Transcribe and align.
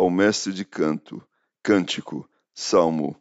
ao 0.00 0.08
mestre 0.08 0.50
de 0.50 0.64
canto, 0.64 1.22
cântico, 1.62 2.26
salmo. 2.54 3.14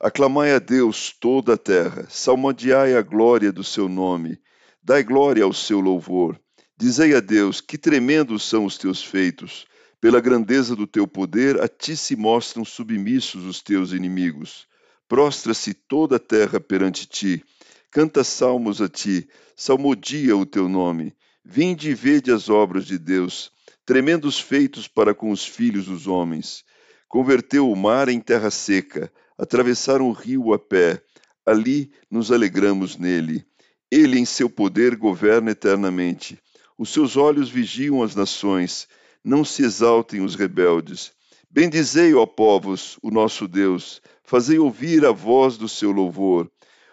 Aclamai 0.00 0.52
a 0.52 0.58
Deus 0.58 1.14
toda 1.20 1.54
a 1.54 1.56
terra, 1.56 2.04
salmodiai 2.10 2.96
a 2.96 3.00
glória 3.00 3.52
do 3.52 3.62
seu 3.62 3.88
nome, 3.88 4.36
dai 4.82 5.04
glória 5.04 5.44
ao 5.44 5.52
seu 5.52 5.78
louvor. 5.78 6.36
Dizei 6.76 7.14
a 7.14 7.20
Deus: 7.20 7.60
que 7.60 7.78
tremendos 7.78 8.42
são 8.42 8.64
os 8.64 8.76
teus 8.76 9.04
feitos. 9.04 9.66
Pela 10.00 10.20
grandeza 10.20 10.74
do 10.74 10.84
teu 10.84 11.06
poder, 11.06 11.62
a 11.62 11.68
ti 11.68 11.96
se 11.96 12.16
mostram 12.16 12.64
submissos 12.64 13.44
os 13.44 13.62
teus 13.62 13.92
inimigos. 13.92 14.66
Prostra-se 15.08 15.72
toda 15.72 16.16
a 16.16 16.20
terra 16.20 16.58
perante 16.58 17.06
ti. 17.06 17.44
Canta 17.88 18.24
salmos 18.24 18.82
a 18.82 18.88
ti, 18.88 19.28
salmodia 19.54 20.36
o 20.36 20.44
teu 20.44 20.68
nome. 20.68 21.14
Vinde 21.44 21.90
e 21.90 21.94
vede 21.94 22.32
as 22.32 22.48
obras 22.48 22.84
de 22.84 22.98
Deus, 22.98 23.52
tremendos 23.86 24.40
feitos 24.40 24.88
para 24.88 25.14
com 25.14 25.30
os 25.30 25.46
filhos 25.46 25.86
dos 25.86 26.08
homens. 26.08 26.64
Converteu 27.08 27.70
o 27.70 27.76
mar 27.76 28.08
em 28.08 28.20
terra 28.20 28.50
seca, 28.50 29.10
atravessaram 29.38 30.08
o 30.08 30.12
rio 30.12 30.52
a 30.52 30.58
pé, 30.58 31.00
ali 31.46 31.92
nos 32.10 32.32
alegramos 32.32 32.96
nele. 32.96 33.46
Ele, 33.90 34.18
em 34.18 34.24
seu 34.24 34.50
poder, 34.50 34.96
governa 34.96 35.52
eternamente. 35.52 36.36
Os 36.76 36.92
seus 36.92 37.16
olhos 37.16 37.48
vigiam 37.48 38.02
as 38.02 38.16
nações, 38.16 38.88
não 39.24 39.44
se 39.44 39.62
exaltem 39.62 40.20
os 40.20 40.34
rebeldes. 40.34 41.12
Bendizei, 41.48 42.12
ó 42.12 42.26
povos, 42.26 42.98
o 43.00 43.10
nosso 43.10 43.46
Deus, 43.46 44.02
fazei 44.24 44.58
ouvir 44.58 45.06
a 45.06 45.12
voz 45.12 45.56
do 45.56 45.68
seu 45.68 45.92
louvor 45.92 46.50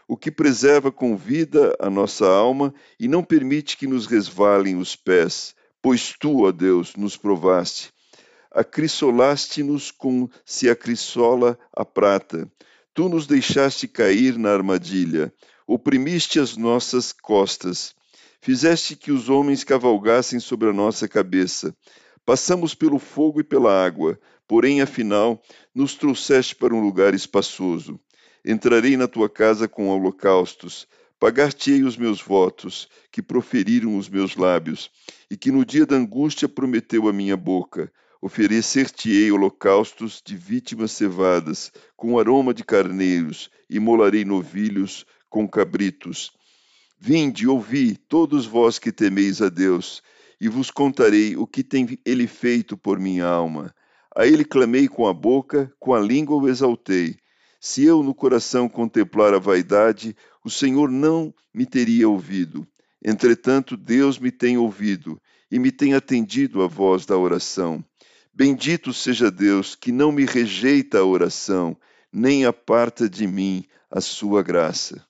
o 0.08 0.18
que 0.18 0.30
preserva 0.30 0.92
com 0.92 1.16
vida 1.16 1.76
a 1.80 1.90
nossa 1.90 2.28
alma 2.28 2.74
e 3.00 3.08
não 3.08 3.24
permite 3.24 3.78
que 3.78 3.88
nos 3.88 4.06
resvalem 4.06 4.76
os 4.76 4.96
pés, 4.96 5.56
pois 5.84 6.16
tu, 6.18 6.46
ó 6.46 6.52
Deus, 6.54 6.96
nos 6.96 7.18
provaste. 7.18 7.92
Acrisolaste-nos 8.50 9.92
como 9.92 10.32
se 10.46 10.70
acrisola 10.70 11.60
a 11.76 11.84
prata. 11.84 12.50
Tu 12.94 13.10
nos 13.10 13.28
deixaste 13.28 13.86
cair 13.86 14.38
na 14.38 14.52
armadilha, 14.54 15.34
oprimiste 15.68 16.40
as 16.40 16.56
nossas 16.56 17.12
costas. 17.12 17.94
Fizeste 18.40 18.96
que 18.96 19.12
os 19.12 19.28
homens 19.28 19.66
cavalgassem 19.66 20.40
sobre 20.40 20.70
a 20.70 20.74
nossa 20.74 21.06
cabeça. 21.06 21.76
Passamos 22.26 22.74
pelo 22.74 22.98
fogo 22.98 23.42
e 23.42 23.44
pela 23.44 23.86
água, 23.86 24.18
porém, 24.48 24.82
afinal, 24.82 25.42
nos 25.76 25.96
trouxeste 25.96 26.56
para 26.56 26.74
um 26.74 26.80
lugar 26.80 27.14
espaçoso. 27.14 28.00
Entrarei 28.46 28.96
na 28.96 29.08
tua 29.08 29.30
casa 29.30 29.68
com 29.68 29.90
holocaustos, 29.90 30.88
pagar-te-ei 31.24 31.84
os 31.84 31.96
meus 31.96 32.22
votos, 32.22 32.90
que 33.10 33.22
proferiram 33.22 33.98
os 33.98 34.10
meus 34.10 34.36
lábios, 34.36 34.92
e 35.32 35.38
que 35.38 35.54
no 35.54 35.64
dia 35.64 35.86
da 35.86 35.96
angústia 35.96 36.50
prometeu 36.50 37.08
a 37.08 37.14
minha 37.14 37.38
boca. 37.38 37.90
Oferecer-te-ei 38.22 39.32
holocaustos 39.32 40.22
de 40.22 40.36
vítimas 40.36 40.92
cevadas, 40.92 41.72
com 41.96 42.20
aroma 42.20 42.54
de 42.54 42.62
carneiros, 42.62 43.50
e 43.70 43.80
molarei 43.80 44.26
novilhos 44.26 45.06
com 45.30 45.48
cabritos. 45.48 46.30
Vinde, 47.00 47.48
ouvi, 47.48 47.96
todos 47.96 48.46
vós 48.46 48.78
que 48.78 48.92
temeis 48.92 49.42
a 49.42 49.48
Deus, 49.48 50.04
e 50.42 50.50
vos 50.50 50.70
contarei 50.70 51.38
o 51.38 51.48
que 51.48 51.64
tem 51.64 51.98
ele 52.06 52.28
feito 52.28 52.76
por 52.76 53.00
minha 53.00 53.26
alma. 53.26 53.74
A 54.14 54.28
ele 54.28 54.44
clamei 54.44 54.90
com 54.90 55.08
a 55.08 55.14
boca, 55.14 55.74
com 55.80 55.94
a 55.94 56.02
língua 56.02 56.36
o 56.36 56.50
exaltei. 56.50 57.16
Se 57.66 57.86
eu 57.86 58.04
no 58.04 58.14
coração 58.14 58.68
contemplar 58.68 59.34
a 59.34 59.40
vaidade, 59.40 60.14
o 60.44 60.50
Senhor 60.50 60.92
não 60.92 61.34
me 61.54 61.66
teria 61.66 62.10
ouvido. 62.10 62.68
Entretanto, 63.02 63.78
Deus 63.78 64.20
me 64.20 64.32
tem 64.32 64.58
ouvido 64.58 65.18
e 65.50 65.58
me 65.58 65.72
tem 65.72 65.94
atendido 65.94 66.62
à 66.62 66.68
voz 66.68 67.06
da 67.06 67.18
oração. 67.18 67.82
Bendito 68.34 68.92
seja 68.92 69.32
Deus, 69.32 69.76
que 69.76 69.94
não 69.94 70.12
me 70.12 70.26
rejeita 70.26 70.98
a 71.00 71.06
oração, 71.06 71.78
nem 72.12 72.44
aparta 72.44 73.08
de 73.08 73.26
mim 73.26 73.64
a 73.90 74.02
sua 74.02 74.44
graça. 74.44 75.02